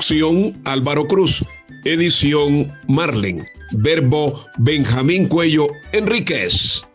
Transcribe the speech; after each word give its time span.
Producción 0.00 0.58
Álvaro 0.64 1.06
Cruz. 1.06 1.44
Edición 1.84 2.72
Marlen. 2.88 3.44
Verbo 3.72 4.46
Benjamín 4.56 5.28
Cuello 5.28 5.68
Enríquez. 5.92 6.86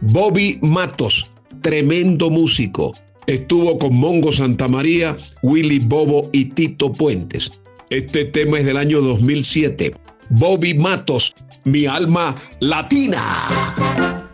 Bobby 0.00 0.58
Matos, 0.62 1.30
tremendo 1.60 2.30
músico. 2.30 2.94
Estuvo 3.26 3.78
con 3.78 3.94
Mongo 3.96 4.32
Santamaría, 4.32 5.14
Willy 5.42 5.80
Bobo 5.80 6.30
y 6.32 6.46
Tito 6.46 6.90
Puentes. 6.90 7.60
Este 7.90 8.24
tema 8.24 8.60
es 8.60 8.64
del 8.64 8.78
año 8.78 9.02
2007. 9.02 9.92
Bobby 10.30 10.72
Matos, 10.72 11.34
mi 11.64 11.84
alma 11.84 12.36
latina. 12.60 14.25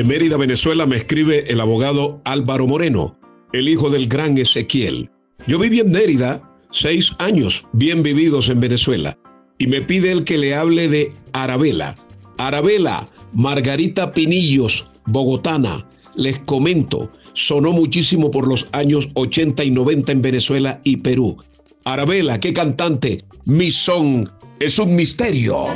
De 0.00 0.04
Mérida, 0.04 0.38
Venezuela, 0.38 0.86
me 0.86 0.96
escribe 0.96 1.44
el 1.52 1.60
abogado 1.60 2.22
Álvaro 2.24 2.66
Moreno, 2.66 3.18
el 3.52 3.68
hijo 3.68 3.90
del 3.90 4.08
gran 4.08 4.38
Ezequiel. 4.38 5.10
Yo 5.46 5.58
viví 5.58 5.80
en 5.80 5.90
Mérida 5.90 6.40
seis 6.70 7.12
años 7.18 7.66
bien 7.74 8.02
vividos 8.02 8.48
en 8.48 8.60
Venezuela 8.60 9.18
y 9.58 9.66
me 9.66 9.82
pide 9.82 10.10
el 10.10 10.24
que 10.24 10.38
le 10.38 10.54
hable 10.54 10.88
de 10.88 11.12
Arabela. 11.34 11.94
Arabela, 12.38 13.06
Margarita 13.34 14.10
Pinillos, 14.10 14.88
bogotana. 15.04 15.86
Les 16.16 16.38
comento, 16.38 17.12
sonó 17.34 17.72
muchísimo 17.72 18.30
por 18.30 18.48
los 18.48 18.68
años 18.72 19.06
80 19.12 19.64
y 19.64 19.70
90 19.70 20.12
en 20.12 20.22
Venezuela 20.22 20.80
y 20.82 20.96
Perú. 20.96 21.36
Arabela, 21.84 22.40
qué 22.40 22.54
cantante, 22.54 23.22
mi 23.44 23.70
son 23.70 24.26
es 24.60 24.78
un 24.78 24.94
misterio. 24.94 25.66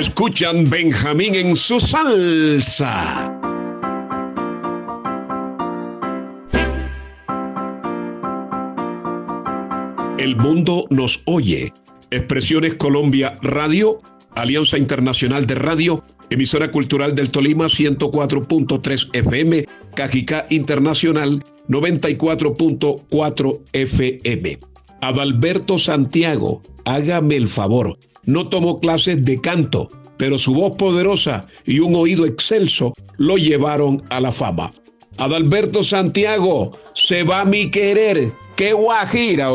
Escuchan 0.00 0.70
Benjamín 0.70 1.34
en 1.34 1.54
su 1.54 1.78
salsa. 1.78 3.38
El 10.16 10.36
mundo 10.36 10.86
nos 10.88 11.20
oye. 11.26 11.74
Expresiones 12.10 12.76
Colombia 12.76 13.36
Radio, 13.42 13.98
Alianza 14.36 14.78
Internacional 14.78 15.44
de 15.44 15.56
Radio, 15.56 16.02
emisora 16.30 16.70
cultural 16.70 17.14
del 17.14 17.28
Tolima 17.28 17.66
104.3 17.66 19.10
FM, 19.12 19.66
Cajicá 19.94 20.46
Internacional 20.48 21.44
94.4 21.68 23.60
FM. 23.74 24.58
Adalberto 25.02 25.78
Santiago, 25.78 26.62
hágame 26.86 27.36
el 27.36 27.48
favor, 27.48 27.98
no 28.24 28.48
tomó 28.48 28.80
clases 28.80 29.24
de 29.24 29.40
canto, 29.40 29.88
pero 30.16 30.38
su 30.38 30.54
voz 30.54 30.76
poderosa 30.76 31.46
y 31.64 31.80
un 31.80 31.94
oído 31.94 32.26
excelso 32.26 32.92
lo 33.16 33.36
llevaron 33.36 34.02
a 34.10 34.20
la 34.20 34.32
fama. 34.32 34.70
Adalberto 35.16 35.82
Santiago, 35.82 36.72
se 36.94 37.22
va 37.24 37.44
mi 37.44 37.70
querer, 37.70 38.32
qué 38.56 38.72
guajira, 38.72 39.52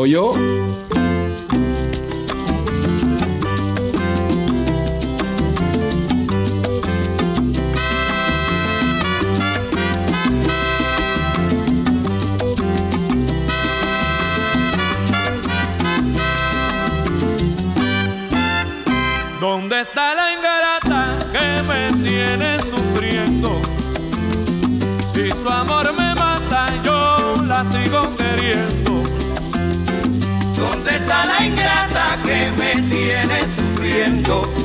me 32.56 32.72
tiene 32.88 33.40
sufriendo. 33.56 34.55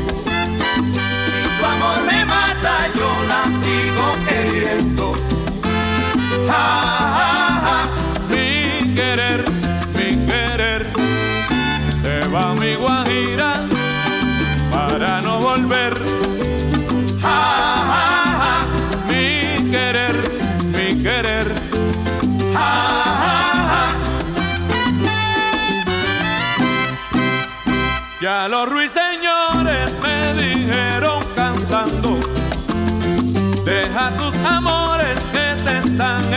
Los 28.48 28.68
ruiseñores 28.68 29.96
me 30.02 30.34
dijeron 30.34 31.20
cantando, 31.36 32.20
deja 33.66 34.10
tus 34.18 34.36
amores 34.46 35.20
que 35.26 35.64
te 35.64 35.78
están 35.80 36.34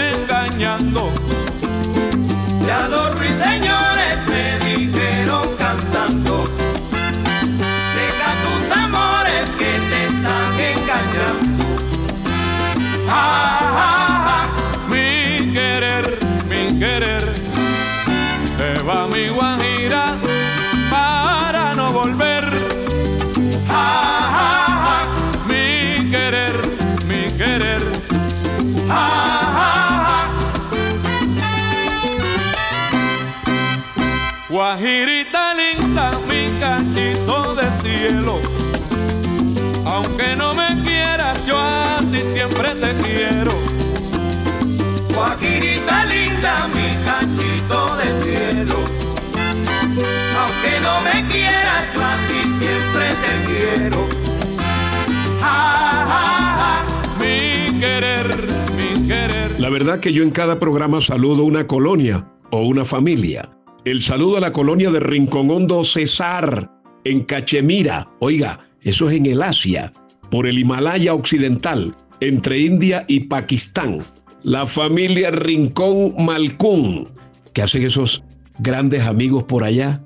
verdad 59.85 60.01
que 60.01 60.15
yo 60.15 60.23
en 60.23 60.31
cada 60.31 60.59
programa 60.59 60.99
saludo 60.99 61.45
una 61.45 61.67
colonia 61.67 62.27
o 62.53 62.63
una 62.63 62.87
familia. 62.87 63.55
El 63.85 64.01
saludo 64.03 64.39
a 64.39 64.41
la 64.41 64.51
colonia 64.51 64.91
de 64.91 64.99
Rincón 64.99 65.51
Hondo 65.51 65.85
Cesar, 65.85 66.71
en 67.05 67.23
Cachemira. 67.25 68.11
Oiga, 68.21 68.61
eso 68.81 69.11
es 69.11 69.19
en 69.19 69.27
el 69.27 69.43
Asia, 69.43 69.93
por 70.31 70.47
el 70.47 70.59
Himalaya 70.59 71.13
Occidental, 71.13 71.95
entre 72.21 72.61
India 72.61 73.05
y 73.09 73.27
Pakistán. 73.27 74.03
La 74.43 74.67
familia 74.67 75.31
Rincón 75.31 76.15
Malcún, 76.25 77.07
que 77.53 77.61
hacen 77.61 77.83
esos 77.83 78.23
grandes 78.61 79.03
amigos 79.03 79.45
por 79.45 79.65
allá. 79.65 80.03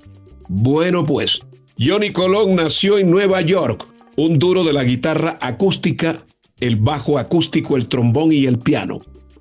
Bueno, 0.48 1.06
pues, 1.06 1.38
Johnny 1.78 2.10
Colón 2.10 2.56
nació 2.56 2.98
en 2.98 3.12
Nueva 3.12 3.42
York, 3.42 3.86
un 4.16 4.40
duro 4.40 4.64
de 4.64 4.72
la 4.72 4.82
guitarra 4.82 5.38
acústica, 5.40 6.26
el 6.58 6.74
bajo 6.74 7.16
acústico, 7.16 7.76
el 7.76 7.86
trombón 7.86 8.32
y 8.32 8.46
el 8.46 8.58
piano. 8.58 8.98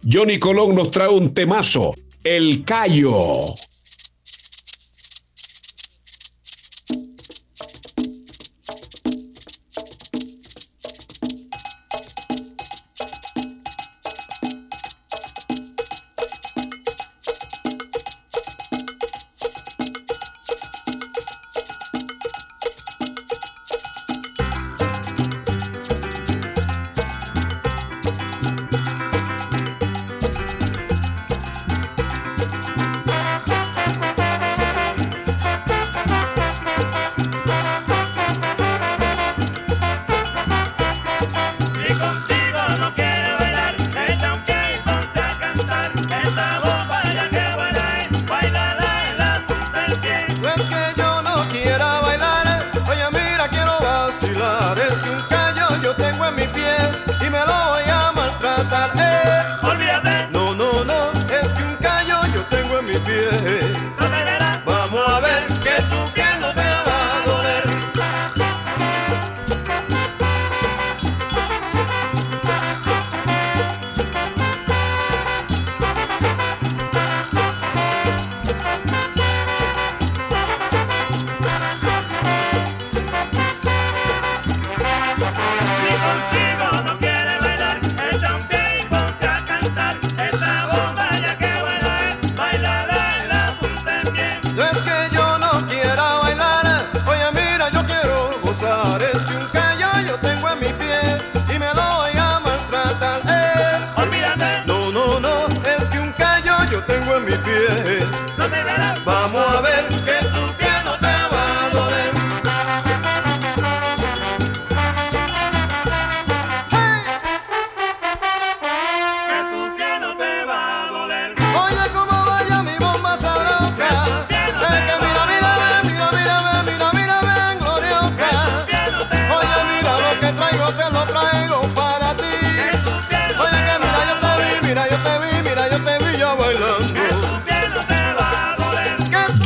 Johnny 0.10 0.40
Colón 0.40 0.74
nos 0.74 0.90
trae 0.90 1.10
un 1.10 1.34
temazo, 1.34 1.94
El 2.24 2.64
Callo. 2.64 3.56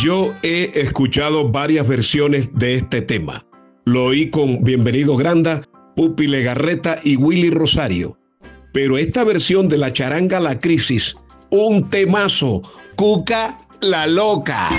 Yo 0.02 0.34
he 0.42 0.72
escuchado 0.74 1.48
varias 1.50 1.88
versiones 1.88 2.58
de 2.58 2.74
este 2.74 3.04
tema. 3.04 3.46
Lo 3.86 4.06
oí 4.06 4.32
con 4.32 4.64
Bienvenido 4.64 5.16
Granda, 5.16 5.62
Pupi 5.96 6.26
Legarreta 6.26 6.98
y 7.04 7.18
Willy 7.18 7.52
Rosario. 7.52 8.18
Pero 8.74 8.98
esta 8.98 9.24
versión 9.24 9.70
de 9.70 9.78
la 9.78 9.94
charanga 9.94 10.40
La 10.40 10.58
Crisis, 10.58 11.16
un 11.52 11.88
temazo, 11.88 12.64
Cuca 12.96 13.60
la 13.82 14.08
Loca. 14.08 14.70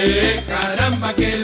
eh, 0.00 0.42
caramba 0.46 1.12
que 1.12 1.37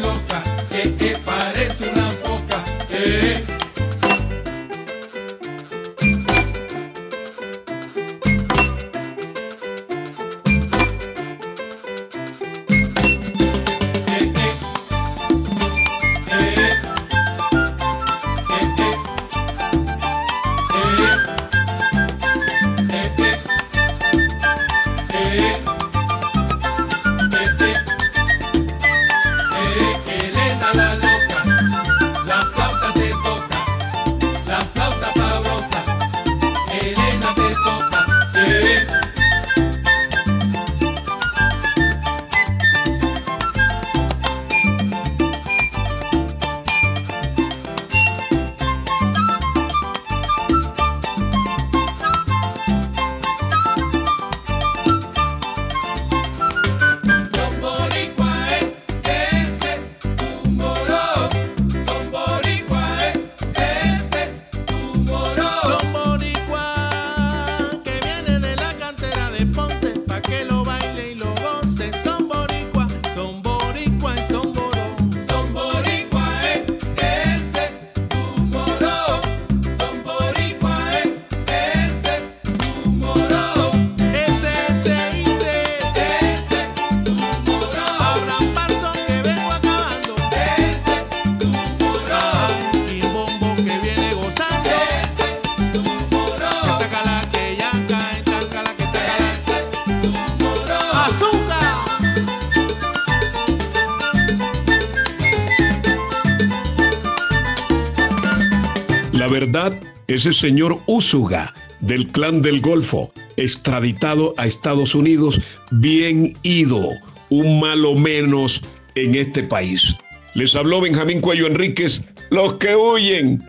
ese 110.15 110.33
señor 110.33 110.79
Úsuga 110.87 111.53
del 111.81 112.07
clan 112.07 112.41
del 112.41 112.61
Golfo, 112.61 113.13
extraditado 113.37 114.33
a 114.37 114.47
Estados 114.47 114.95
Unidos, 114.95 115.41
bien 115.73 116.37
ido, 116.43 116.91
un 117.31 117.61
malo 117.61 117.95
menos 117.95 118.63
en 118.95 119.17
este 119.17 119.43
país. 119.43 119.97
Les 120.35 120.55
habló 120.55 120.81
Benjamín 120.81 121.21
Cuello 121.21 121.47
Enríquez, 121.47 122.03
los 122.31 122.55
que 122.55 122.77
huyen. 122.77 123.43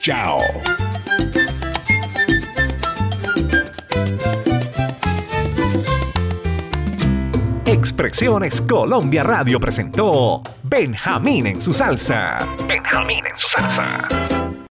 Chao. 0.00 0.38
Expresiones 7.64 8.60
Colombia 8.62 9.22
Radio 9.22 9.60
presentó 9.60 10.42
Benjamín 10.64 11.46
en 11.46 11.60
su 11.60 11.72
salsa. 11.72 12.38
Benjamín 12.66 13.24
en 13.24 13.32
su 13.38 13.62
salsa. 13.62 14.37